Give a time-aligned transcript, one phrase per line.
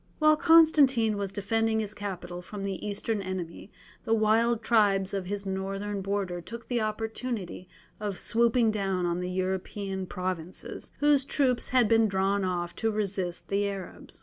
[0.17, 3.71] While Constantine was defending his capital from the Eastern enemy,
[4.03, 9.29] the wild tribes of his northern border took the opportunity of swooping down on the
[9.29, 14.19] European provinces, whose troops had been drawn off to resist the Arabs.